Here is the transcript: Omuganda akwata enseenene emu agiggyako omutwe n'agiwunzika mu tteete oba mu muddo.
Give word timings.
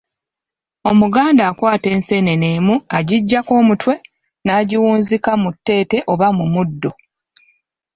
Omuganda 0.89 1.41
akwata 1.51 1.87
enseenene 1.95 2.47
emu 2.57 2.75
agiggyako 2.97 3.51
omutwe 3.61 3.93
n'agiwunzika 4.45 5.31
mu 5.41 5.49
tteete 5.55 5.97
oba 6.11 6.27
mu 6.37 6.45
muddo. 6.53 6.91